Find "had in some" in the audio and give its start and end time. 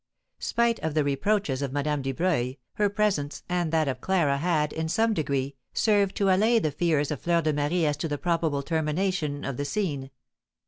4.37-5.13